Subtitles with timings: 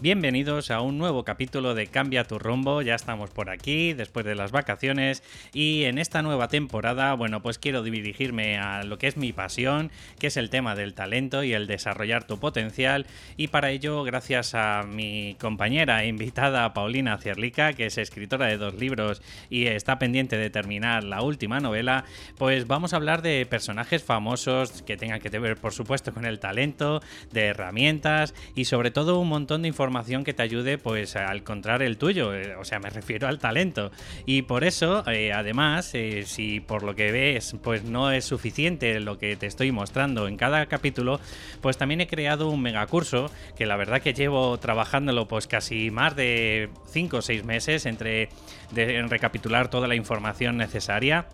[0.00, 4.36] Bienvenidos a un nuevo capítulo de Cambia tu rumbo, ya estamos por aquí después de
[4.36, 9.16] las vacaciones y en esta nueva temporada, bueno, pues quiero dirigirme a lo que es
[9.16, 9.90] mi pasión,
[10.20, 13.06] que es el tema del talento y el desarrollar tu potencial.
[13.36, 18.56] Y para ello, gracias a mi compañera e invitada Paulina Cierlica, que es escritora de
[18.56, 19.20] dos libros
[19.50, 22.04] y está pendiente de terminar la última novela,
[22.36, 26.38] pues vamos a hablar de personajes famosos que tengan que ver, por supuesto, con el
[26.38, 27.02] talento,
[27.32, 29.87] de herramientas y sobre todo un montón de información
[30.24, 33.90] que te ayude pues a encontrar el tuyo, eh, o sea, me refiero al talento.
[34.26, 39.00] Y por eso, eh, además, eh, si por lo que ves pues no es suficiente
[39.00, 41.20] lo que te estoy mostrando en cada capítulo,
[41.60, 46.16] pues también he creado un megacurso que la verdad que llevo trabajándolo pues casi más
[46.16, 48.28] de 5 o 6 meses entre
[48.76, 51.26] en recapitular toda la información necesaria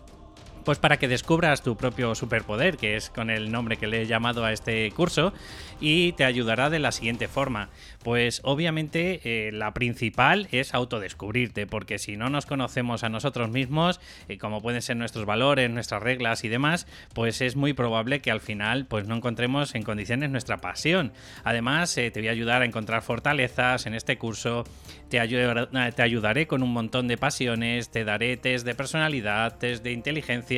[0.65, 4.05] pues para que descubras tu propio superpoder, que es con el nombre que le he
[4.07, 5.31] llamado a este curso,
[5.79, 7.69] y te ayudará de la siguiente forma.
[8.03, 13.99] Pues obviamente eh, la principal es autodescubrirte, porque si no nos conocemos a nosotros mismos,
[14.27, 18.31] eh, como pueden ser nuestros valores, nuestras reglas y demás, pues es muy probable que
[18.31, 21.13] al final pues no encontremos en condiciones nuestra pasión.
[21.43, 24.63] Además, eh, te voy a ayudar a encontrar fortalezas en este curso,
[25.09, 29.91] te, te ayudaré con un montón de pasiones, te daré test de personalidad, test de
[29.91, 30.54] inteligencia,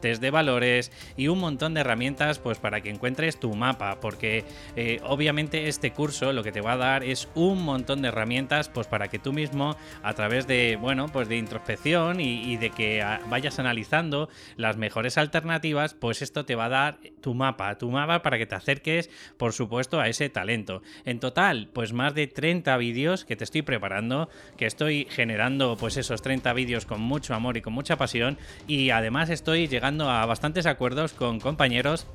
[0.00, 4.44] test de valores y un montón de herramientas pues para que encuentres tu mapa, porque
[4.76, 8.68] eh, obviamente este curso lo que te va a dar es un montón de herramientas
[8.68, 13.04] pues para que tú mismo a través de bueno pues de introspección y, de que
[13.28, 18.22] vayas analizando las mejores alternativas, pues esto te va a dar tu mapa, tu mapa
[18.22, 20.82] para que te acerques por supuesto a ese talento.
[21.04, 25.96] En total, pues más de 30 vídeos que te estoy preparando, que estoy generando pues
[25.96, 30.24] esos 30 vídeos con mucho amor y con mucha pasión y además estoy llegando a
[30.26, 32.06] bastantes acuerdos con compañeros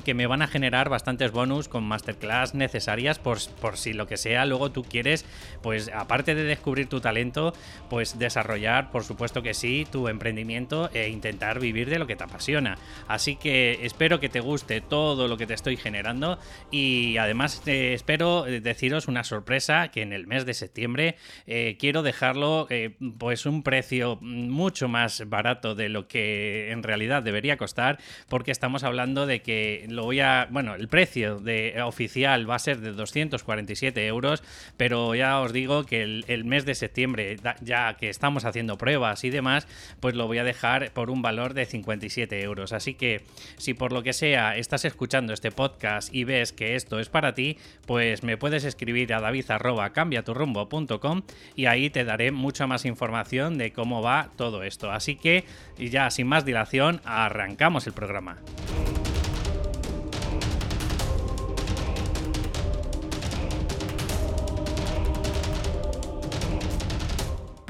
[0.00, 4.16] que me van a generar bastantes bonus con masterclass necesarias por, por, si lo que
[4.16, 5.24] sea luego tú quieres,
[5.62, 7.52] pues aparte de descubrir tu talento,
[7.88, 12.24] pues desarrollar, por supuesto que sí, tu emprendimiento e intentar vivir de lo que te
[12.24, 12.78] apasiona.
[13.08, 16.38] Así que espero que te guste todo lo que te estoy generando
[16.70, 22.02] y además eh, espero deciros una sorpresa que en el mes de septiembre eh, quiero
[22.02, 27.98] dejarlo eh, pues un precio mucho más barato de lo que en realidad debería costar
[28.28, 30.48] porque estamos hablando de que lo voy a.
[30.50, 34.42] Bueno, el precio de, oficial va a ser de 247 euros,
[34.76, 39.30] pero ya os digo que el, mes de septiembre, ya que estamos haciendo pruebas y
[39.30, 39.66] demás,
[40.00, 42.72] pues lo voy a dejar por un valor de 57 euros.
[42.72, 43.22] Así que
[43.56, 47.34] si por lo que sea estás escuchando este podcast y ves que esto es para
[47.34, 51.22] ti, pues me puedes escribir a david.cambiaturrumbo.com
[51.56, 54.90] y ahí te daré mucha más información de cómo va todo esto.
[54.90, 55.44] Así que
[55.78, 58.36] ya sin más dilación, arrancamos el programa.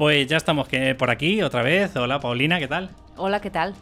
[0.01, 0.67] Pues ya estamos
[0.97, 1.95] por aquí otra vez.
[1.95, 2.89] Hola Paulina, ¿qué tal?
[3.17, 3.75] Hola, ¿qué tal?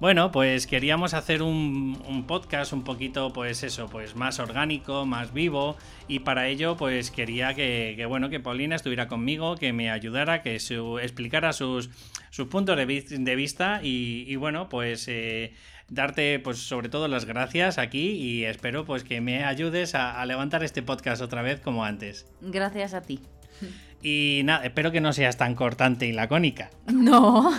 [0.00, 5.76] Bueno, pues queríamos hacer un, podcast un poquito, pues eso, pues más orgánico, más vivo,
[6.08, 10.58] y para ello, pues quería que, bueno, que Paulina estuviera conmigo, que me ayudara, que
[10.58, 11.90] su, explicara sus,
[12.30, 15.52] sus puntos de, vista, y, bueno, pues eh,
[15.90, 20.64] darte, pues sobre todo las gracias aquí, y espero pues que me ayudes a levantar
[20.64, 22.24] este podcast otra vez como antes.
[22.40, 23.20] Gracias a ti.
[24.00, 26.70] Y nada, espero que no seas tan cortante y lacónica.
[26.86, 27.52] No,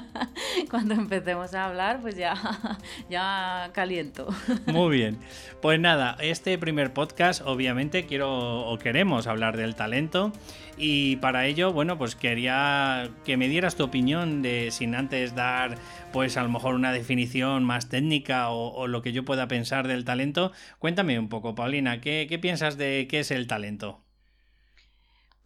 [0.70, 2.34] cuando empecemos a hablar, pues ya,
[3.10, 4.28] ya caliento.
[4.66, 5.18] Muy bien.
[5.62, 10.32] Pues nada, este primer podcast, obviamente, quiero o queremos hablar del talento.
[10.76, 15.76] Y para ello, bueno, pues quería que me dieras tu opinión de sin antes dar,
[16.12, 20.04] pues a lo mejor una definición más técnica o, lo que yo pueda pensar del
[20.04, 20.52] talento.
[20.78, 24.02] Cuéntame un poco, Paulina, ¿qué, qué piensas de qué es el talento?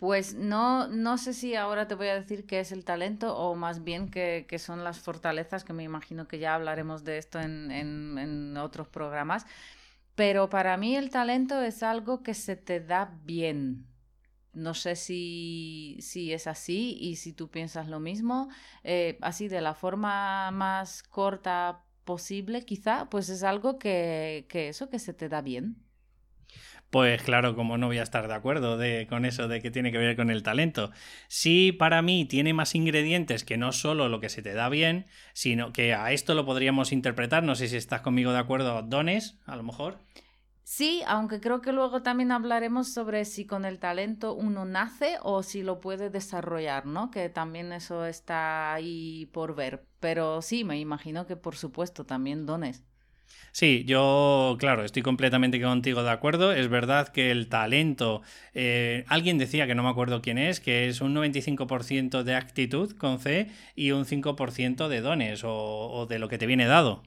[0.04, 3.54] Pues no, no sé si ahora te voy a decir qué es el talento o
[3.54, 7.70] más bien qué, son las fortalezas, que me imagino que ya hablaremos de esto en,
[7.70, 9.46] en, otros programas.
[10.14, 13.86] Pero para mí el talento es algo que se te da bien.
[14.52, 18.50] No sé si, si es así y si tú piensas lo mismo.
[18.82, 24.90] Eh, así de la forma más corta posible, quizá, pues es algo que, que eso,
[24.90, 25.83] que se te da bien.
[26.94, 29.98] Pues claro, como no voy a estar de acuerdo con eso de que tiene que
[29.98, 30.92] ver con el talento.
[31.26, 35.06] Sí, para mí tiene más ingredientes que no solo lo que se te da bien,
[35.32, 39.40] sino que a esto lo podríamos interpretar, no sé si estás conmigo de acuerdo, dones,
[39.44, 39.98] a lo mejor.
[40.62, 45.42] Sí, aunque creo que luego también hablaremos sobre si con el talento uno nace o
[45.42, 47.10] si lo puede desarrollar, ¿no?
[47.10, 49.84] Que también eso está ahí por ver.
[49.98, 52.84] Pero sí, me imagino que por supuesto también dones.
[53.52, 56.52] Sí, yo, claro, estoy completamente contigo de acuerdo.
[56.52, 58.22] Es verdad que el talento,
[58.54, 62.92] eh, alguien decía que no me acuerdo quién es, que es un 95% de actitud
[62.96, 67.02] con C y un 5% de dones o, o de lo que te viene dado.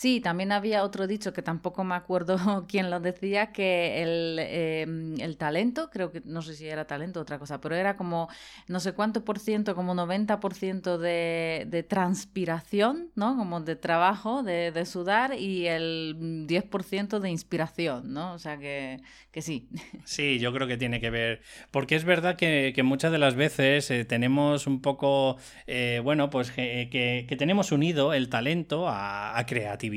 [0.00, 5.20] Sí, también había otro dicho que tampoco me acuerdo quién lo decía, que el, em,
[5.20, 8.30] el, talento, creo que no sé si era talento o otra cosa, pero era como
[8.66, 13.36] no sé cuánto por ciento, como 90% de, de transpiración, ¿no?
[13.36, 18.32] Como de trabajo, de, de sudar y el 10% de inspiración, ¿no?
[18.32, 19.68] O sea que, que, sí.
[20.06, 23.34] Sí, yo creo que tiene que ver, porque es verdad que, que muchas de las
[23.34, 25.36] veces eh, tenemos un poco,
[25.66, 29.89] eh, bueno, pues que, que, tenemos unido el talento a creatividad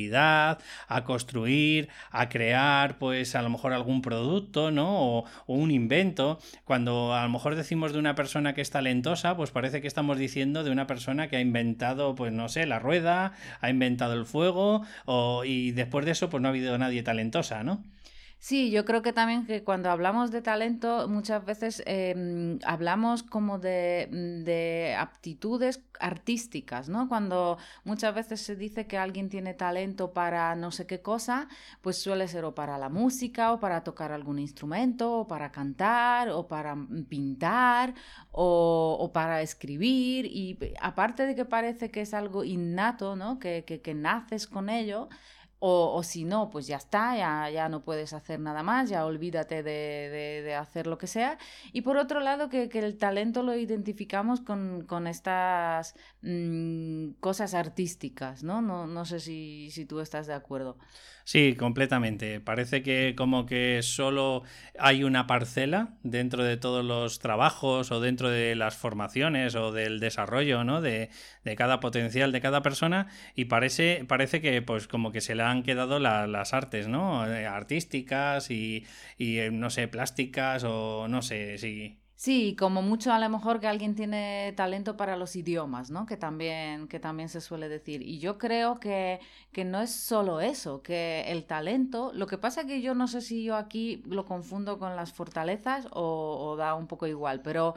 [0.87, 5.19] a construir, a crear, pues a lo mejor algún producto, ¿no?
[5.19, 6.39] O, un invento.
[6.65, 10.17] Cuando a lo mejor decimos de una persona que es talentosa, pues parece que estamos
[10.17, 14.25] diciendo de una persona que ha inventado, pues no sé, la rueda, ha inventado el
[14.25, 17.83] fuego, o, y después de eso, pues no ha habido nadie talentosa, ¿no?
[18.43, 23.57] Sí, yo creo que también que cuando hablamos de talento muchas veces em, hablamos como
[23.57, 27.07] de, mm, de, aptitudes artísticas, ¿no?
[27.07, 31.47] Cuando muchas veces se dice que alguien tiene talento para no sé qué cosa,
[31.81, 36.27] pues suele ser o para la música o para tocar algún instrumento o para cantar
[36.29, 37.93] o para mm, pintar
[38.31, 43.39] o, o para escribir y aparte de que parece que es algo innato, ¿no?
[43.39, 45.07] Que, que, que naces con ello,
[45.65, 49.63] o, si no, pues ya está, ya, ya, no puedes hacer nada más, ya olvídate
[49.63, 51.37] de, de, hacer lo que sea.
[51.71, 57.53] Y por otro lado, que, que el talento lo identificamos con, con estas mm, cosas
[57.53, 58.61] artísticas, ¿no?
[58.61, 60.77] No, no sé si, si tú estás de acuerdo.
[61.25, 62.41] Sí, completamente.
[62.41, 64.43] Parece que como que solo
[64.77, 69.99] hay una parcela dentro de todos los trabajos o dentro de las formaciones o del
[70.01, 70.81] desarrollo ¿no?
[70.81, 71.09] de,
[71.45, 75.43] de cada potencial de cada persona y parece, parece que pues como que se le
[75.43, 77.25] han quedado las artes, ¿no?
[77.31, 78.85] Eh, artísticas y,
[79.17, 82.02] y eh, no sé, plásticas o no sé, si...
[82.23, 86.05] Sí, como mucho a lo mejor que alguien tiene talento para los idiomas, ¿no?
[86.05, 88.01] Que también, que también se suele decir.
[88.01, 89.19] Y yo creo que,
[89.51, 93.19] que no es solo eso, que el talento, lo que pasa que yo no sé
[93.19, 97.75] si yo aquí lo confundo con las fortalezas o, da un poco igual, pero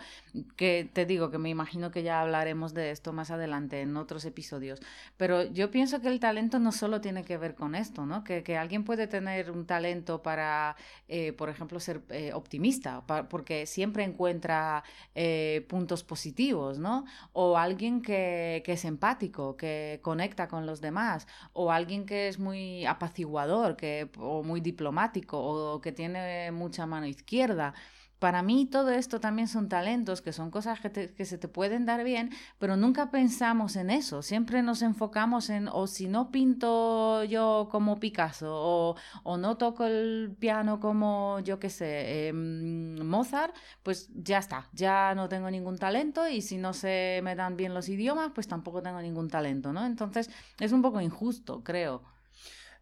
[0.57, 4.25] que te digo que me imagino que ya hablaremos de esto más adelante en otros
[4.27, 4.79] episodios.
[5.17, 8.23] Pero yo pienso que el talento no solo tiene que ver con esto, ¿no?
[8.23, 10.77] Que, que alguien puede tener un talento para,
[11.09, 14.85] eh, por ejemplo, ser eh, optimista, porque siempre encuentra encuentra
[15.15, 17.05] eh, puntos positivos, ¿no?
[17.33, 22.39] O alguien que, que, es empático, que conecta con los demás, o alguien que es
[22.39, 27.75] muy apaciguador, que, o muy diplomático, o que tiene mucha mano izquierda
[28.19, 32.03] para mí todo esto también son talentos, que son cosas que, se te pueden dar
[32.03, 34.23] bien, pero nunca pensamos en eso.
[34.23, 39.85] Siempre nos enfocamos en, o si no pinto yo como Picasso, o, o no toco
[39.85, 45.77] el piano como, yo qué sé, em, Mozart, pues ya está, ya no tengo ningún
[45.77, 49.73] talento y si no se me dan bien los idiomas, pues tampoco tengo ningún talento,
[49.73, 49.85] ¿no?
[49.85, 52.03] Entonces es un poco injusto, creo.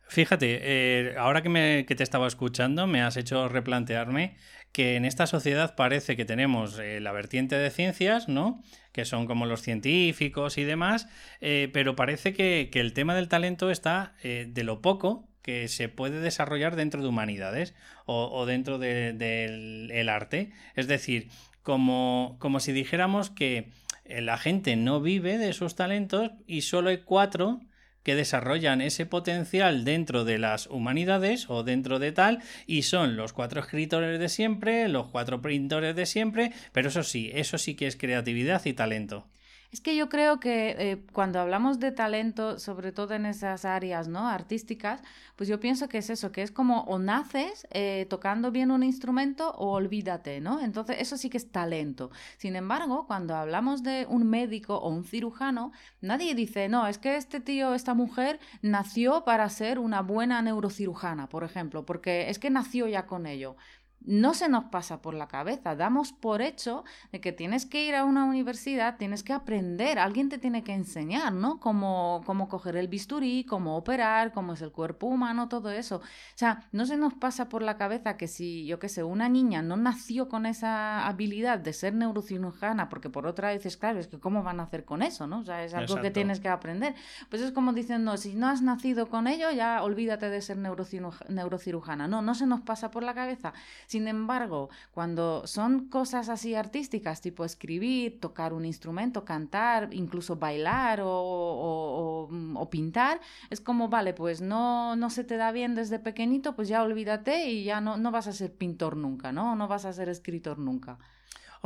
[0.06, 4.36] Fíjate, eh, ahora que, me, que te estaba escuchando, me has hecho replantearme
[4.74, 8.60] que en esta sociedad parece que tenemos eh, la vertiente de ciencias, ¿no?
[8.90, 11.06] Que son como los científicos y demás,
[11.40, 15.88] eh, pero parece que, el tema del talento está eh, de lo poco que se
[15.88, 17.72] puede desarrollar dentro de humanidades
[18.04, 20.50] o, dentro del arte.
[20.74, 21.28] Es decir,
[21.62, 23.70] como, como si dijéramos que
[24.06, 27.60] la gente no vive de sus talentos y solo hay cuatro
[28.04, 33.32] que desarrollan ese potencial dentro de las humanidades o dentro de tal y son los
[33.32, 37.88] cuatro escritores de siempre, los cuatro pintores de siempre, pero eso sí, eso sí que
[37.88, 39.26] es creatividad y talento.
[39.74, 44.06] Es que yo creo que eh, cuando hablamos de talento, sobre todo en esas áreas
[44.06, 44.28] ¿no?
[44.28, 45.02] artísticas,
[45.34, 48.84] pues yo pienso que es eso, que es como o naces eh, tocando bien un
[48.84, 50.60] instrumento o olvídate, ¿no?
[50.60, 52.12] Entonces eso sí que es talento.
[52.36, 57.16] Sin embargo, cuando hablamos de un médico o un cirujano, nadie dice, no, es que
[57.16, 62.48] este tío, esta mujer nació para ser una buena neurocirujana, por ejemplo, porque es que
[62.48, 63.56] nació ya con ello
[64.04, 65.74] no se nos pasa por la cabeza.
[65.74, 70.28] Damos por hecho de que tienes que ir a una universidad, tienes que aprender, alguien
[70.28, 71.58] te tiene que enseñar, ¿no?
[71.58, 75.96] Cómo, cómo coger el bisturí, cómo operar, cómo es el cuerpo humano, todo eso.
[75.96, 79.28] O sea, no se nos pasa por la cabeza que si, yo qué sé, una
[79.28, 83.98] niña no nació con esa habilidad de ser neurocirujana, porque por otra vez dices, claro,
[83.98, 85.40] es que cómo van a hacer con eso, ¿no?
[85.40, 86.94] O sea, es algo que tienes que aprender.
[87.30, 92.08] Pues es como diciendo, si no has nacido con ello, ya olvídate de ser neurocirujana.
[92.08, 93.54] No, no se nos pasa por la cabeza.
[93.94, 101.00] Sin embargo, cuando son cosas así artísticas, tipo escribir, tocar un instrumento, cantar, incluso bailar
[101.00, 103.20] o, o, pintar,
[103.50, 107.46] es como, vale, pues no, no se te da bien desde pequeñito, pues ya olvídate
[107.52, 109.54] y ya no, no vas a ser pintor nunca, ¿no?
[109.54, 110.98] No vas a ser escritor nunca.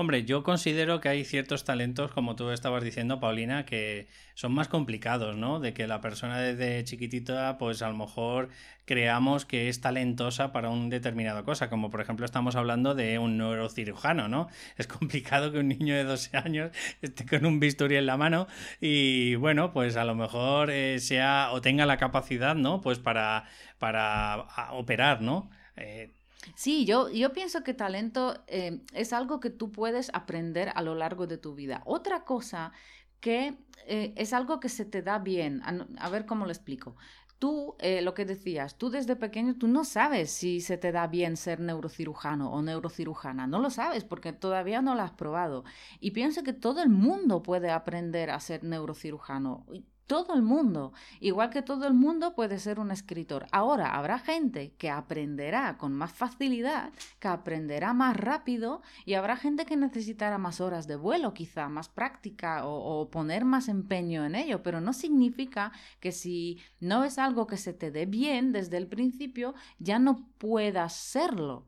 [0.00, 4.68] Hombre, yo considero que hay ciertos talentos, como tú estabas diciendo, Paulina, que son más
[4.68, 5.58] complicados, ¿no?
[5.58, 8.48] De que la persona desde chiquitita, pues a lo mejor
[8.84, 13.38] creamos que es talentosa para un determinado cosa, como por ejemplo estamos hablando de un
[13.38, 14.46] neurocirujano, ¿no?
[14.76, 16.70] Es complicado que un niño de 12 años
[17.02, 18.46] esté con un bisturí en la mano
[18.80, 22.80] y bueno, pues a lo mejor eh, sea o tenga la capacidad, ¿no?
[22.82, 23.46] Pues para,
[23.80, 25.50] para operar, ¿no?
[25.76, 26.12] Eh,
[26.54, 30.94] Sí, yo, yo pienso que talento eh, es algo que tú puedes aprender a lo
[30.94, 31.82] largo de tu vida.
[31.84, 32.72] Otra cosa
[33.20, 35.62] que eh, es algo que se te da bien.
[35.98, 36.96] A, ver cómo lo explico.
[37.38, 41.06] Tú, eh, lo que decías, tú desde pequeño, tú no sabes si se te da
[41.06, 43.46] bien ser neurocirujano o neurocirujana.
[43.46, 45.64] No lo sabes porque todavía no lo has probado.
[46.00, 49.66] Y pienso que todo el mundo puede aprender a ser neurocirujano
[50.08, 53.46] todo el mundo, igual que todo el mundo puede ser un escritor.
[53.52, 59.66] Ahora habrá gente que aprenderá con más facilidad, que aprenderá más rápido y habrá gente
[59.66, 64.62] que necesitará más horas de vuelo, quizá más práctica o, poner más empeño en ello,
[64.62, 68.86] pero no significa que si no es algo que se te dé bien desde el
[68.86, 71.66] principio, ya no puedas serlo.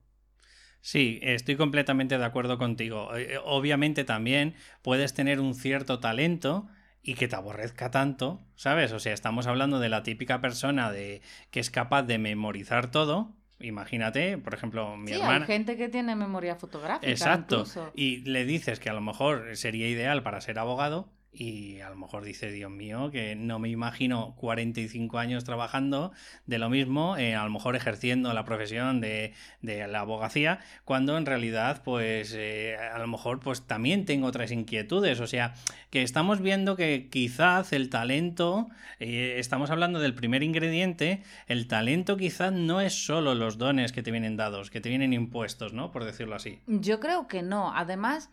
[0.80, 3.14] Sí, estoy completamente de acuerdo contigo.
[3.14, 6.68] Eh, obviamente también puedes tener un cierto talento,
[7.02, 8.92] y que te aborrezca tanto, ¿sabes?
[8.92, 13.32] O sea, estamos hablando de la típica persona de que es capaz de memorizar todo.
[13.58, 17.10] Imagínate, por ejemplo, mi sí, Hay gente que tiene memoria fotográfica.
[17.10, 17.64] Exacto.
[17.94, 21.96] Y le dices que a lo mejor sería ideal para ser abogado y a lo
[21.96, 26.12] mejor dice, Dios mío, que no me imagino 45 años trabajando
[26.46, 29.32] de lo mismo, eh, a lo mejor ejerciendo la profesión de,
[29.62, 35.20] la abogacía, cuando en realidad, pues, eh, a lo mejor, pues también tengo otras inquietudes.
[35.20, 35.54] O sea,
[35.90, 38.68] que estamos viendo que quizás el talento,
[38.98, 44.02] eh, estamos hablando del primer ingrediente, el talento quizás no es solo los dones que
[44.02, 45.92] te vienen dados, que te vienen impuestos, ¿no?
[45.92, 46.58] Por decirlo así.
[46.66, 47.72] Yo creo que no.
[47.74, 48.30] Además,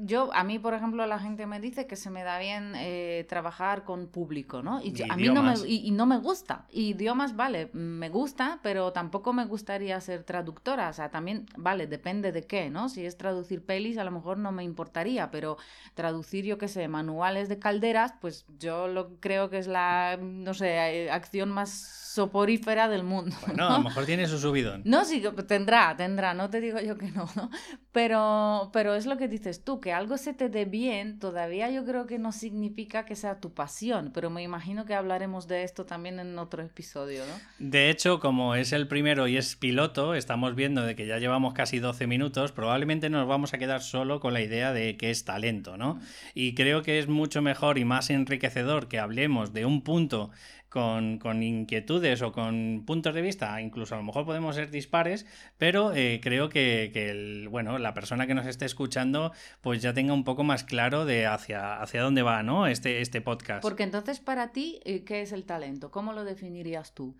[0.00, 3.24] yo, a mí, por ejemplo, la gente me dice que se me da bien eh,
[3.28, 4.82] trabajar con público, ¿no?
[4.82, 6.66] Y, a mí no me, y, no me gusta.
[6.70, 10.88] Idiomas, vale, me gusta, pero tampoco me gustaría ser traductora.
[10.88, 12.88] O sea, también, vale, depende de qué, ¿no?
[12.88, 15.56] Si es traducir pelis, a lo mejor no me importaría, pero
[15.94, 20.54] traducir, yo qué sé, manuales de calderas, pues yo lo creo que es la, no
[20.54, 23.36] sé, eh, acción más soporífera del mundo.
[23.46, 24.82] Bueno, a lo mejor tiene su subidón.
[24.84, 27.50] No, sí, tendrá, tendrá, no te digo yo que no, ¿no?
[27.92, 31.84] Pero, pero es lo que dices tú, que algo se te dé bien, todavía yo
[31.84, 35.86] creo que no significa que sea tu pasión, pero me imagino que hablaremos de esto
[35.86, 37.34] también en otro episodio, ¿no?
[37.58, 41.54] De hecho, como es el primero y es piloto, estamos viendo de que ya llevamos
[41.54, 45.24] casi 12 minutos, probablemente nos vamos a quedar solo con la idea de que es
[45.24, 46.00] talento, ¿no?
[46.34, 50.30] Y creo que es mucho mejor y más enriquecedor que hablemos de un punto
[50.70, 55.26] con, inquietudes o con puntos de vista, incluso a lo mejor podemos ser dispares,
[55.58, 60.14] pero eh, creo que, el, bueno, la persona que nos esté escuchando pues ya tenga
[60.14, 62.68] un poco más claro de hacia, hacia dónde va ¿no?
[62.68, 63.62] este, este podcast.
[63.62, 65.90] Porque entonces para ti, eh, ¿qué es el talento?
[65.90, 67.16] ¿Cómo lo definirías tú?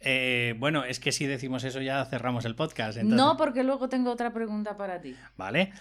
[0.00, 2.98] Eh, bueno, es que si decimos eso ya cerramos el podcast.
[2.98, 5.14] No, porque luego tengo otra pregunta para ti.
[5.36, 5.72] Vale.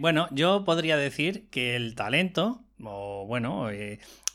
[0.00, 3.68] bueno, yo podría decir que el talento, o bueno,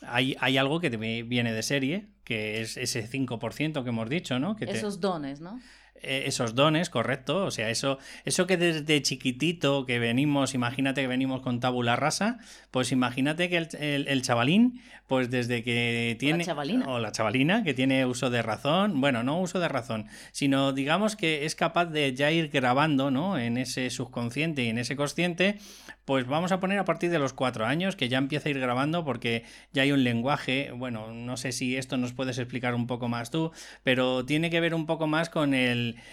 [0.02, 4.38] hay, hay algo que te viene de serie, que es ese 5% que hemos dicho,
[4.38, 4.56] ¿no?
[4.56, 5.60] Que Esos dones, ¿no?
[6.02, 7.44] Eh, esos dones, correcto.
[7.44, 12.38] O sea, eso, eso que desde chiquitito que venimos, imagínate que venimos con tabula rasa,
[12.70, 16.38] pues imagínate que el, chavalín, pues desde que tiene.
[16.38, 16.86] La chavalina.
[16.88, 19.00] O la chavalina, que tiene uso de razón.
[19.00, 23.38] Bueno, no uso de razón, sino digamos que es capaz de ya ir grabando, ¿no?
[23.38, 25.58] En ese subconsciente y en ese consciente,
[26.04, 28.60] pues vamos a poner a partir de los cuatro años, que ya empieza a ir
[28.60, 30.70] grabando porque ya hay un lenguaje.
[30.74, 33.50] Bueno, no sé si esto nos puedes explicar un poco más tú,
[33.82, 35.54] pero tiene que ver un poco más con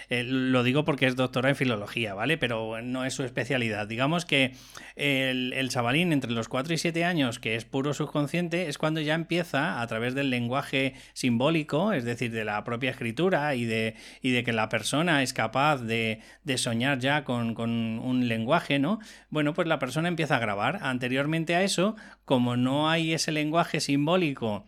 [0.09, 2.37] lo digo porque es doctora en filología, ¿vale?
[2.37, 3.87] Pero no es su especialidad.
[3.87, 4.53] Digamos que
[4.95, 9.01] el, el, chavalín entre los 4 y 7 años, que es puro subconsciente, es cuando
[9.01, 13.95] ya empieza a través del lenguaje simbólico, es decir, de la propia escritura y de,
[14.21, 18.79] y de que la persona es capaz de, de soñar ya con, con un lenguaje,
[18.79, 18.99] ¿no?
[19.29, 20.79] Bueno, pues la persona empieza a grabar.
[20.81, 24.65] Anteriormente a eso, como no hay ese lenguaje simbólico,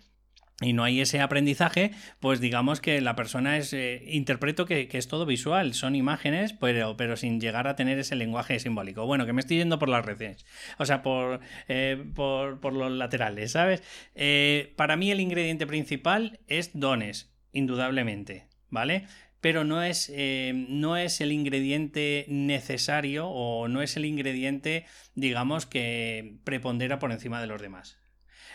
[0.59, 5.07] y no hay ese aprendizaje, pues digamos que la persona es, eh, interpreto que, es
[5.07, 9.05] todo visual, son imágenes, pero, pero sin llegar a tener ese lenguaje simbólico.
[9.05, 10.45] Bueno, que me estoy yendo por las redes,
[10.79, 13.83] o sea, por, eh, por, los laterales, ¿sabes?
[14.15, 19.05] Eh, para mí el ingrediente principal es dones, indudablemente, ¿vale?
[19.41, 24.85] pero no es, eh, no es el ingrediente necesario o no es el ingrediente,
[25.15, 27.97] digamos, que prepondera por encima de los demás.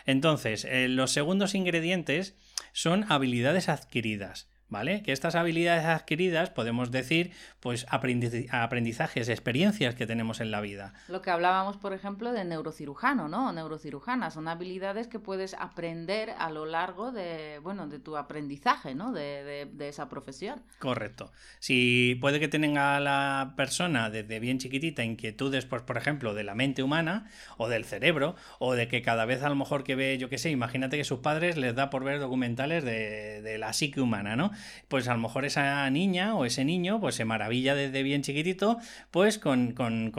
[0.06, 2.36] Entonces, eh, los segundos ingredientes
[2.72, 4.51] son habilidades adquiridas.
[4.72, 5.02] ¿Vale?
[5.02, 10.94] Que estas habilidades adquiridas podemos decir, pues aprendizajes, experiencias que tenemos en la vida.
[11.08, 13.52] Lo que hablábamos, por ejemplo, de neurocirujano, ¿no?
[13.52, 19.12] Neurocirujana, son habilidades que puedes aprender a lo largo de, bueno, de tu aprendizaje, ¿no?
[19.12, 20.62] De, esa profesión.
[20.78, 21.32] Correcto.
[21.58, 26.54] Si puede que tenga la persona desde bien chiquitita inquietudes, pues, por ejemplo, de la
[26.54, 27.26] mente humana
[27.58, 30.38] o del cerebro, o de que cada vez a lo mejor que ve, yo qué
[30.38, 34.34] sé, imagínate que sus padres les da por ver documentales de, de la psique humana,
[34.34, 34.50] ¿no?
[34.88, 38.78] Pues a lo mejor esa niña o ese niño pues se maravilla desde bien chiquitito
[39.10, 39.74] pues con,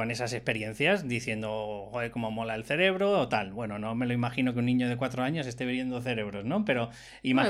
[0.10, 3.54] esas experiencias diciendo, joder, cómo mola el cerebro o tal.
[3.54, 6.66] Bueno, no me lo imagino que un niño de cuatro años esté viendo cerebros, ¿no?
[6.66, 6.90] Pero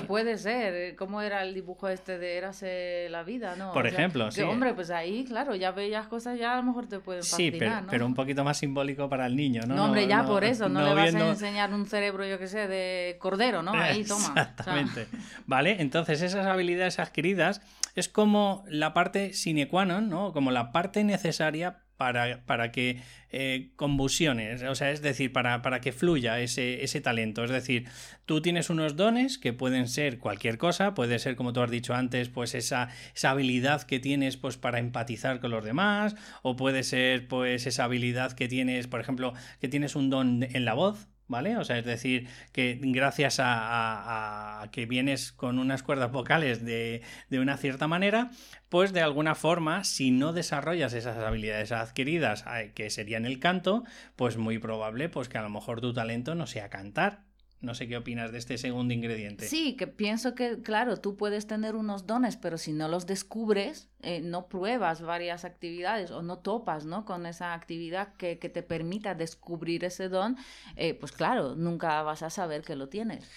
[0.08, 3.74] puede ser, ¿cómo era el dibujo este de Érase la vida, no?
[3.74, 4.42] Por ejemplo, sí.
[4.42, 7.58] hombre, pues ahí, claro, ya veías cosas, ya a lo mejor te pueden fascinar, Sí,
[7.60, 9.76] pero, pero un poquito más simbólico para el niño, ¿no?
[9.76, 12.68] No, hombre, ya por eso, no, le vas a enseñar un cerebro, yo qué sé,
[12.68, 13.72] de cordero, ¿no?
[13.74, 14.28] Ahí, toma.
[14.28, 15.08] Exactamente.
[15.46, 17.62] Vale, entonces esas habilidades adquiridas
[17.96, 20.34] es como la parte sine qua non, ¿no?
[20.34, 25.80] como la parte necesaria para, para que eh, convulsiones, o sea, es decir, para, para
[25.80, 27.44] que fluya ese, ese, talento.
[27.44, 27.88] Es decir,
[28.26, 31.94] tú tienes unos dones que pueden ser cualquier cosa, puede ser, como tú has dicho
[31.94, 36.84] antes, pues esa, esa habilidad que tienes pues, para empatizar con los demás, o puede
[36.84, 41.08] ser pues esa habilidad que tienes, por ejemplo, que tienes un don en la voz,
[41.28, 41.58] ¿vale?
[41.58, 47.40] O sea, es decir, que gracias a, que vienes con unas cuerdas vocales de, de,
[47.40, 48.32] una cierta manera,
[48.70, 53.84] pues de alguna forma, si no desarrollas esas habilidades adquiridas eh, que serían el canto,
[54.16, 57.24] pues muy probable pues que a lo mejor tu talento no sea cantar,
[57.64, 59.48] no sé qué opinas de este segundo ingrediente.
[59.48, 63.90] Sí, que pienso que, claro, tú puedes tener unos dones, pero si no los descubres,
[64.02, 67.06] eh, no pruebas varias actividades o no topas ¿no?
[67.06, 70.36] con esa actividad que, te permita descubrir ese don,
[70.76, 73.28] eh, pues claro, nunca vas a saber que lo tienes.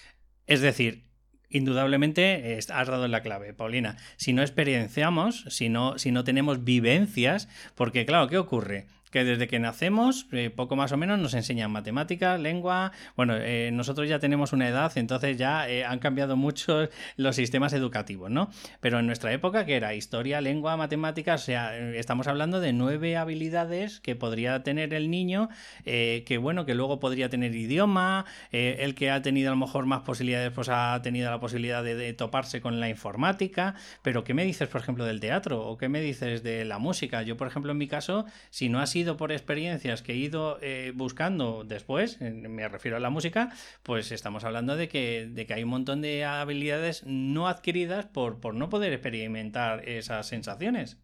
[0.45, 1.07] Es decir,
[1.49, 3.95] Indudablemente has dado en la clave, Paulina.
[4.17, 8.87] Si no experienciamos, si no, si no tenemos vivencias, porque claro, ¿qué ocurre?
[9.11, 12.91] Que desde que nacemos, eh, poco más o menos, nos enseñan matemáticas, lengua.
[13.15, 17.73] Bueno, eh, nosotros ya tenemos una edad, entonces ya eh, han cambiado mucho los sistemas
[17.73, 18.49] educativos, ¿no?
[18.79, 23.17] Pero en nuestra época, que era historia, lengua, matemáticas, o sea, estamos hablando de nueve
[23.17, 25.49] habilidades que podría tener el niño,
[25.83, 30.01] que bueno, que luego podría tener idioma, el que ha tenido a lo mejor más
[30.01, 33.75] posibilidades, pues ha tenido la posibilidad de, de toparse con la informática.
[34.01, 35.65] Pero, ¿qué me dices, por ejemplo, del teatro?
[35.65, 37.21] ¿O qué me dices de la música?
[37.23, 40.91] Yo, por ejemplo, en mi caso, si no has por experiencias que he ido eh,
[40.95, 43.51] buscando después, me refiero a la música,
[43.83, 48.39] pues estamos hablando de que, de que hay un montón de habilidades no adquiridas por,
[48.39, 50.97] por no poder experimentar esas sensaciones.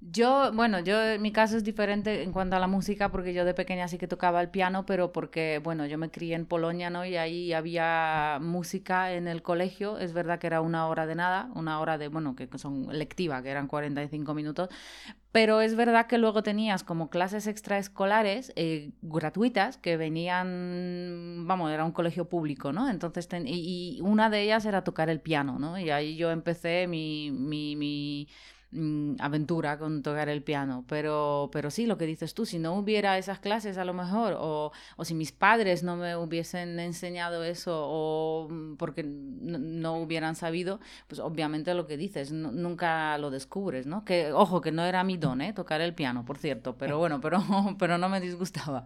[0.00, 3.54] Yo, bueno, yo mi caso es diferente en cuanto a la música porque yo de
[3.54, 7.04] pequeña sí que tocaba el piano, pero porque, bueno, yo me crié en Polonia, ¿no?
[7.06, 9.98] Y ahí había música en el colegio.
[9.98, 13.42] Es verdad que era una hora de nada, una hora de, bueno, que son lectiva,
[13.42, 14.68] que eran 45 minutos.
[15.32, 21.84] Pero es verdad que luego tenías como clases extraescolares eh, gratuitas que venían, vamos, era
[21.84, 22.88] un colegio público, ¿no?
[22.88, 25.78] Entonces, y, una de ellas era tocar el piano, ¿no?
[25.78, 28.28] Y ahí yo empecé mi, mi, mi
[28.76, 32.74] Mm, aventura con tocar el piano, pero, pero sí, lo que dices tú, si no
[32.74, 37.42] hubiera esas clases a lo mejor, o, o si mis padres no me hubiesen enseñado
[37.42, 43.86] eso, o mm, porque no, hubieran sabido, pues obviamente lo que dices, nunca lo descubres,
[43.86, 44.04] ¿no?
[44.04, 45.54] Que, ojo, que no era mi don, ¿eh?
[45.54, 47.42] Tocar el piano, por cierto, pero bueno, pero,
[47.78, 48.84] pero no me disgustaba.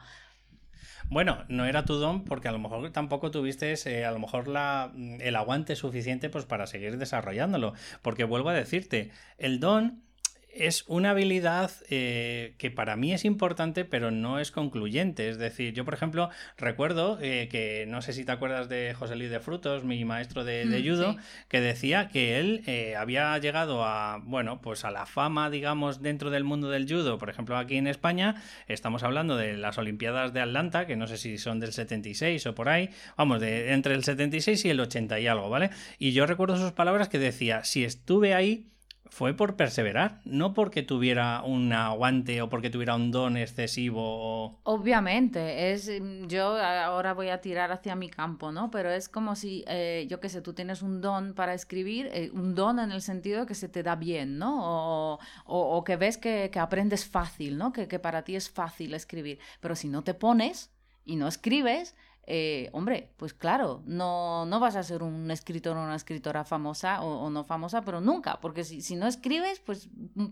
[1.11, 4.92] Bueno, no era tu don porque a lo mejor tampoco tuviste a lo mejor la,
[5.18, 7.75] el aguante suficiente pues, para seguir desarrollándolo.
[8.01, 10.05] Porque vuelvo a decirte, el don
[10.53, 15.29] es una habilidad eh, que para mí es importante, pero no es concluyente.
[15.29, 19.17] Es decir, yo, por ejemplo, recuerdo eh, que no sé si te acuerdas de José
[19.17, 21.17] Luis de Frutos, mi maestro de, mm, judo,
[21.49, 26.31] que decía que él eh, había llegado a, bueno, pues a la fama, digamos, dentro
[26.31, 27.19] del mundo del judo.
[27.19, 31.17] Por ejemplo, aquí en España estamos hablando de las Olimpiadas de Atlanta, que no sé
[31.17, 35.21] si son del 76 o por ahí, vamos, de entre el 76 y el 80
[35.21, 35.71] y algo, ¿vale?
[35.99, 38.67] Y yo recuerdo sus palabras que decía, si estuve ahí
[39.11, 44.61] fue por perseverar, no porque tuviera un aguante o porque tuviera un don excesivo.
[44.62, 45.90] Obviamente, es
[46.29, 48.70] yo ahora voy a tirar hacia mi campo, ¿no?
[48.70, 52.31] Pero es como si, eh, yo qué sé, tú tienes un don para escribir, eh,
[52.33, 55.14] un don en el sentido que se te da bien, ¿no?
[55.14, 57.73] O, o, que ves que, que, aprendes fácil, ¿no?
[57.73, 59.40] Que, que para ti es fácil escribir.
[59.61, 60.70] Pero si no te pones
[61.05, 61.96] y no escribes,
[62.27, 67.03] eh, hombre, pues claro, no, no vas a ser un escritor o una escritora famosa
[67.03, 69.89] o, no famosa, pero nunca, porque si, si, no escribes, pues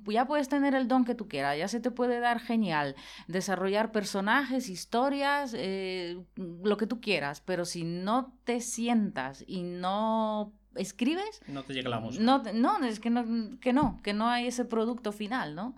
[0.06, 2.94] ya puedes tener el don que tú quieras, ya se te puede dar genial,
[3.26, 10.52] desarrollar personajes, historias, eh, lo que tú quieras, pero si no te sientas y no
[10.76, 11.40] escribes...
[11.48, 12.22] No te llega la música.
[12.22, 15.74] No, no es que no, que no, que no hay ese producto final, ¿no?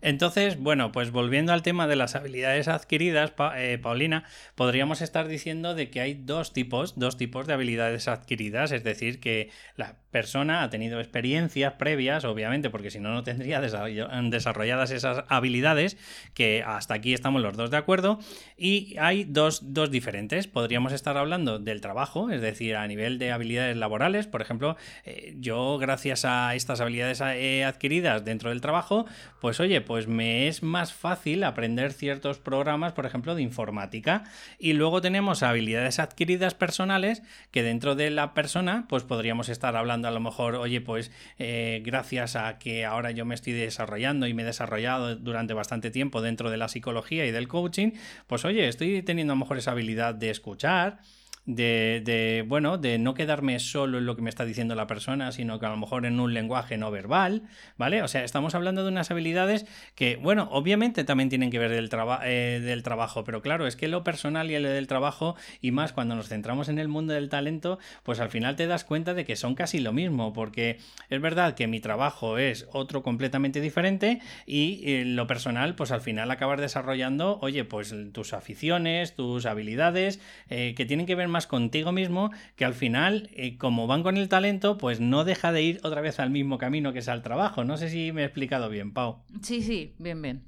[0.00, 5.74] Entonces, bueno, pues volviendo al tema de las habilidades adquiridas, eh, Paulina, podríamos estar diciendo
[5.74, 10.62] de que hay dos tipos, dos tipos de habilidades adquiridas, es decir, que la persona
[10.62, 15.96] ha tenido experiencias previas, obviamente, porque si no, no tendría desarrolladas esas habilidades,
[16.34, 18.18] que hasta aquí estamos los dos de acuerdo,
[18.56, 20.46] y hay dos, dos diferentes.
[20.46, 25.34] Podríamos estar hablando del trabajo, es decir, a nivel de habilidades laborales, por ejemplo, eh,
[25.38, 29.06] yo gracias a estas habilidades eh, adquiridas dentro del trabajo,
[29.40, 34.24] pues oye, pues me es más fácil aprender ciertos programas, por ejemplo, de informática.
[34.58, 39.97] Y luego tenemos habilidades adquiridas personales que dentro de la persona, pues podríamos estar hablando
[40.06, 44.34] a lo mejor, oye, pues eh, gracias a que ahora yo me estoy desarrollando y
[44.34, 47.92] me he desarrollado durante bastante tiempo dentro de la psicología y del coaching,
[48.26, 51.00] pues oye, estoy teniendo a lo mejor esa habilidad de escuchar,
[51.48, 55.32] de, de, bueno, de no quedarme solo en lo que me está diciendo la persona,
[55.32, 57.42] sino que a lo mejor en un lenguaje no verbal,
[57.78, 58.02] ¿vale?
[58.02, 61.88] O sea, estamos hablando de unas habilidades que, bueno, obviamente también tienen que ver del,
[62.24, 65.94] eh, del trabajo, pero claro, es que lo personal y el del trabajo, y más
[65.94, 69.24] cuando nos centramos en el mundo del talento, pues al final te das cuenta de
[69.24, 74.20] que son casi lo mismo, porque es verdad que mi trabajo es otro completamente diferente
[74.44, 80.20] y eh, lo personal, pues al final acabas desarrollando, oye, pues tus aficiones, tus habilidades,
[80.50, 84.16] eh, que tienen que ver más contigo mismo que al final, eh, como van con
[84.16, 87.22] el talento, pues no deja de ir otra vez al mismo camino que es al
[87.22, 87.64] trabajo.
[87.64, 89.22] No sé si me he explicado bien, Pau.
[89.42, 90.44] Sí, sí, bien, bien.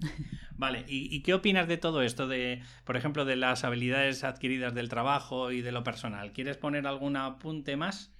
[0.57, 4.90] Vale, ¿Y, qué opinas de todo esto, de, por ejemplo, de las habilidades adquiridas del
[4.90, 6.33] trabajo y de lo personal?
[6.33, 8.12] ¿Quieres poner algún apunte más?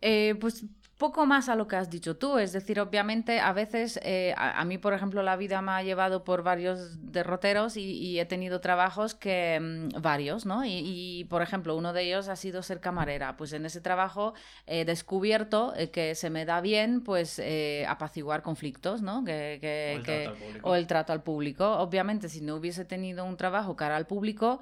[0.00, 0.64] Eh, pues
[1.00, 4.62] poco más a lo que has dicho tú, es decir, obviamente a veces, eh, a,
[4.66, 9.14] mí por ejemplo la vida me ha llevado por varios derroteros y, he tenido trabajos
[9.14, 10.62] que, mm, varios, ¿no?
[10.62, 14.34] Y, por ejemplo uno de ellos ha sido ser camarera, pues en ese trabajo
[14.66, 19.24] he descubierto eh, que se me da bien pues eh, apaciguar conflictos, ¿no?
[19.24, 21.78] Que, o, el trato al público.
[21.78, 24.60] Obviamente si no hubiese tenido un trabajo cara al público,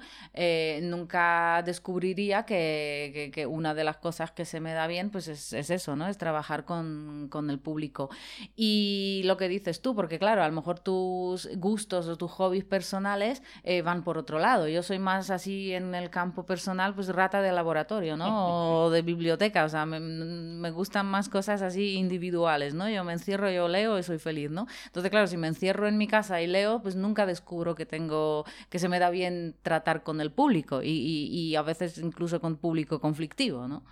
[0.83, 5.69] nunca descubriría que, una de las cosas que se me da bien pues es, es
[5.69, 6.07] eso, ¿no?
[6.07, 8.09] Es trabajar con, el público.
[8.55, 12.65] Y lo que dices tú, porque claro, a lo mejor tus gustos o tus hobbies
[12.65, 14.67] personales eh, van por otro lado.
[14.67, 18.29] Yo soy más así en el campo personal, pues rata de laboratorio, ¿no?
[18.69, 22.87] O de biblioteca, o sea, me, gustan más cosas así individuales, ¿no?
[22.89, 24.67] Yo me encierro, yo leo y soy feliz, ¿no?
[24.85, 28.45] Entonces, claro, si me encierro en mi casa y leo, pues nunca descubro que tengo,
[28.69, 32.57] que se me da bien tratar con el público y, y a veces incluso con
[32.57, 33.83] público conflictivo, ¿no?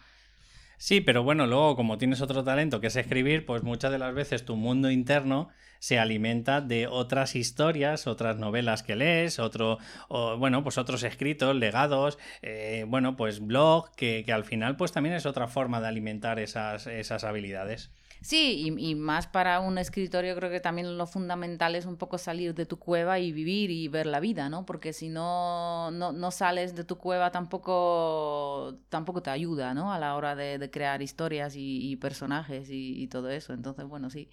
[0.78, 4.14] Sí, pero bueno, luego como tienes otro talento que es escribir, pues muchas de las
[4.14, 10.38] veces tu mundo interno se alimenta de otras historias, otras novelas que lees, otro, o,
[10.38, 15.16] bueno, pues otros escritos, legados, eh, bueno, pues blog, que, que, al final pues también
[15.16, 17.92] es otra forma de alimentar esas, esas habilidades.
[18.22, 22.54] Sí, y, más para un escritorio creo que también lo fundamental es un poco salir
[22.56, 24.66] de tu cueva y vivir y ver la vida, ¿no?
[24.66, 29.94] Porque si no, no, sales de tu cueva tampoco, tampoco te ayuda, ¿no?
[29.94, 33.54] A la hora de, crear historias y, personajes y, y todo eso.
[33.54, 34.30] Entonces, bueno, sí.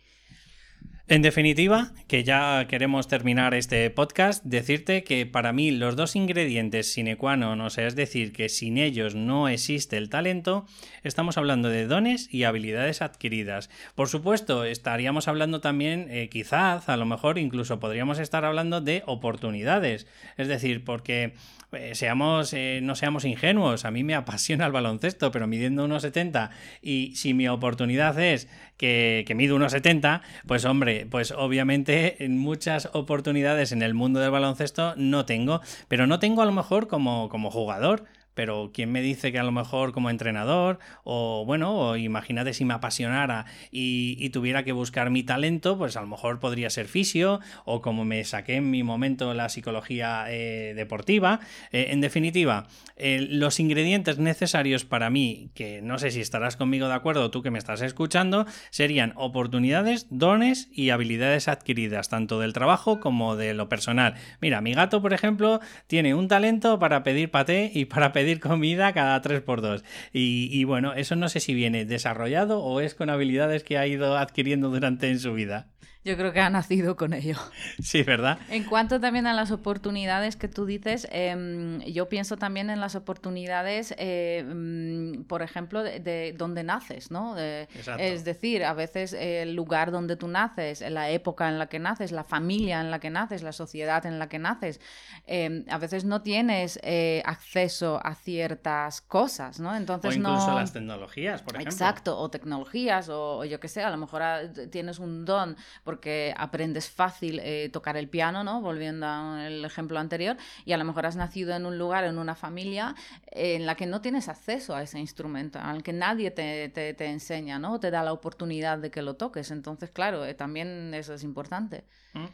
[1.07, 6.95] En definitiva, que ya queremos terminar este podcast, decirte que para mí los dos ingredientes
[6.95, 10.65] sine qua non, o sea, es decir, que sin ellos no existe el talento,
[11.03, 13.69] estamos hablando de dones y habilidades adquiridas.
[13.95, 19.03] Por supuesto, estaríamos hablando también, eh, quizás, a lo mejor incluso podríamos estar hablando de
[19.05, 20.07] oportunidades.
[20.39, 21.35] Es decir, porque
[21.77, 26.03] eh, seamos, eh, no seamos ingenuos, a mí me apasiona el baloncesto, pero midiendo unos
[26.03, 26.51] 70
[26.83, 32.39] y si mi oportunidad es que, que mido unos 70, pues hombre, pues obviamente en
[32.39, 36.89] muchas oportunidades en el mundo del baloncesto no tengo, pero no tengo a lo mejor
[36.89, 38.05] como, como jugador
[38.35, 42.65] pero ¿quién me dice que a lo mejor como entrenador o bueno, o imagínate si
[42.65, 47.41] me apasionara y, tuviera que buscar mi talento, pues a lo mejor podría ser fisio
[47.65, 51.39] o como me saqué en mi momento la psicología eh, deportiva.
[51.71, 52.67] Eh, en definitiva,
[52.97, 57.43] eh, los ingredientes necesarios para mí, que no sé si estarás conmigo de acuerdo tú
[57.43, 63.55] que me estás escuchando, serían oportunidades, dones y habilidades adquiridas, tanto del trabajo como de
[63.55, 64.15] lo personal.
[64.41, 68.41] Mira, mi gato, por ejemplo, tiene un talento para pedir paté y para pedir pedir
[68.41, 69.83] comida cada 3x2.
[70.13, 73.87] Y, y, bueno, eso no sé si viene desarrollado o es con habilidades que ha
[73.87, 75.69] ido adquiriendo durante en su vida.
[76.05, 77.37] Yo creo que ha nacido con ello.
[77.83, 78.39] Sí, ¿verdad?
[78.51, 82.95] En cuanto también a las oportunidades que tú dices, em, yo pienso también en las
[82.95, 87.37] oportunidades, em, por ejemplo, de, donde naces, ¿no?
[87.37, 92.13] es decir, a veces el lugar donde tú naces, la época en la que naces,
[92.13, 94.81] la familia en la que naces, la sociedad en la que naces,
[95.27, 99.75] em, a veces no tienes eh, acceso a ciertas cosas, ¿no?
[99.75, 101.73] Entonces o incluso las tecnologías, por ejemplo.
[101.73, 104.41] Exacto, o tecnologías, o, yo qué sé, a lo mejor ah,
[104.71, 105.57] tienes un don
[105.95, 108.61] porque aprendes fácil eh, tocar el piano, ¿no?
[108.61, 112.35] Volviendo al ejemplo anterior, y a lo mejor has nacido en un lugar, en una
[112.35, 117.07] familia en la que no tienes acceso a ese instrumento, al que nadie te, te,
[117.07, 117.79] enseña, ¿no?
[117.79, 119.53] Te da la oportunidad de que lo toques.
[119.53, 121.85] Entonces, claro, eh, también eso es importante.
[122.15, 122.25] Mm.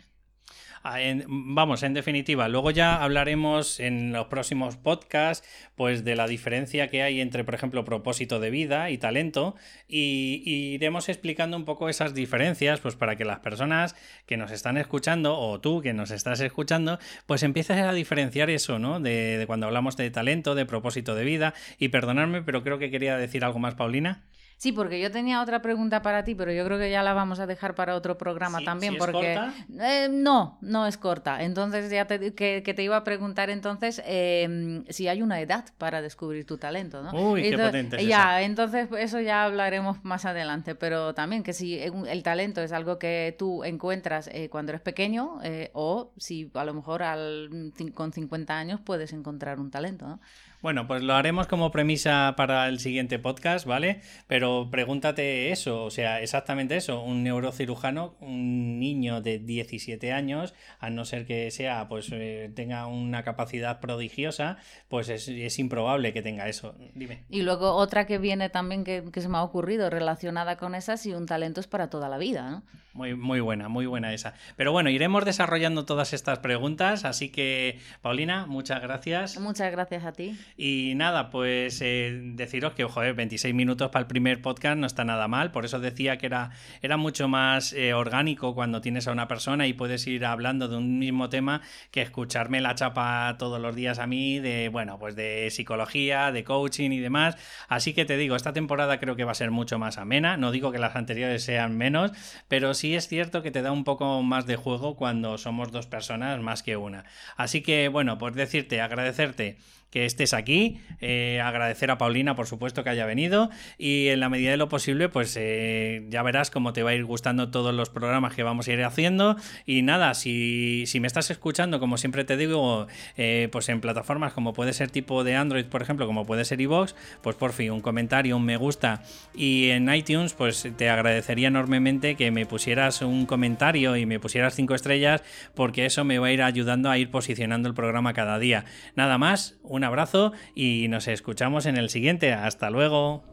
[0.82, 6.88] Ah, vamos, en definitiva, luego ya hablaremos en los próximos podcasts, pues de la diferencia
[6.88, 9.56] que hay entre, por ejemplo, propósito de vida y talento,
[9.88, 10.42] y,
[10.74, 15.38] iremos explicando un poco esas diferencias, pues para que las personas que nos están escuchando,
[15.38, 19.00] o tú que nos estás escuchando, pues empieces a diferenciar eso, ¿no?
[19.00, 22.90] De, de cuando hablamos de talento, de propósito de vida, y perdonadme, pero creo que
[22.90, 24.22] quería decir algo más, Paulina.
[24.60, 27.40] Sí, porque yo tenía otra pregunta para ti, pero yo creo que ya la vamos
[27.40, 28.98] a dejar para otro programa también.
[28.98, 29.54] porque corta?
[29.80, 31.42] Eh, no, no es corta.
[31.42, 36.02] Entonces ya te, que, te iba a preguntar entonces em, si hay una edad para
[36.02, 37.10] descubrir tu talento, ¿no?
[37.30, 42.22] Uy, qué potente Ya, entonces eso ya hablaremos más adelante, pero también que si el
[42.22, 46.74] talento es algo que tú encuentras eh, cuando eres pequeño eh, o si a lo
[46.74, 50.20] mejor al, con 50 años puedes encontrar un talento, ¿no?
[50.62, 54.02] Bueno, pues lo haremos como premisa para el siguiente podcast, ¿vale?
[54.26, 60.90] Pero pregúntate eso, o sea, exactamente eso, un neurocirujano, un niño de 17 años, a
[60.90, 66.46] no ser que sea, pues eh, tenga una capacidad prodigiosa, pues es, improbable que tenga
[66.46, 66.74] eso.
[66.94, 67.24] Dime.
[67.30, 70.98] Y luego otra que viene también que, que se me ha ocurrido relacionada con esa,
[70.98, 72.62] si un talento es para toda la vida, ¿no?
[72.92, 74.34] Muy, muy buena, muy buena esa.
[74.56, 79.38] Pero bueno, iremos desarrollando todas estas preguntas, así que, Paulina, muchas gracias.
[79.38, 80.36] Muchas gracias a ti.
[80.56, 85.04] Y nada, pues eh, deciros que, ojo, 26 minutos para el primer podcast no está
[85.04, 86.50] nada mal, por eso decía que era,
[86.82, 90.76] era mucho más eh, orgánico cuando tienes a una persona y puedes ir hablando de
[90.76, 95.16] un mismo tema que escucharme la chapa todos los días a mí de, bueno, pues
[95.16, 97.36] de psicología, de coaching y demás.
[97.68, 100.52] Así que te digo, esta temporada creo que va a ser mucho más amena, no
[100.52, 102.12] digo que las anteriores sean menos,
[102.48, 105.86] pero sí es cierto que te da un poco más de juego cuando somos dos
[105.86, 107.04] personas más que una.
[107.36, 109.58] Así que, bueno, pues decirte, agradecerte
[109.90, 113.50] que estés aquí, eh, agradecer a Paulina, por supuesto, que haya venido.
[113.76, 116.94] Y en la medida de lo posible, pues eh, ya verás cómo te va a
[116.94, 119.36] ir gustando todos los programas que vamos a ir haciendo.
[119.66, 124.32] Y nada, si, si me estás escuchando, como siempre te digo, eh, pues en plataformas
[124.32, 127.72] como puede ser tipo de Android, por ejemplo, como puede ser iVoox, pues por fin,
[127.72, 129.02] un comentario, un me gusta.
[129.34, 134.54] Y en iTunes, pues te agradecería enormemente que me pusieras un comentario y me pusieras
[134.54, 135.22] cinco estrellas
[135.54, 138.64] porque eso me va a ir ayudando a ir posicionando el programa cada día.
[138.94, 142.34] Nada más, un abrazo y nos escuchamos en el siguiente.
[142.34, 143.24] Hasta luego.